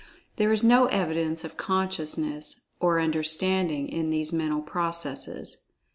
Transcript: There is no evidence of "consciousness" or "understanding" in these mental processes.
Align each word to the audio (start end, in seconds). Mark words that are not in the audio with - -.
There 0.37 0.51
is 0.51 0.63
no 0.63 0.87
evidence 0.87 1.43
of 1.43 1.57
"consciousness" 1.57 2.59
or 2.79 2.99
"understanding" 2.99 3.87
in 3.87 4.09
these 4.09 4.33
mental 4.33 4.63
processes. 4.63 5.57